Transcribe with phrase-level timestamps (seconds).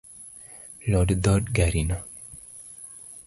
[0.93, 1.99] Lor dhod garino.